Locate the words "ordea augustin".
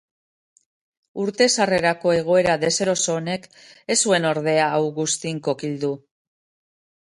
4.33-5.47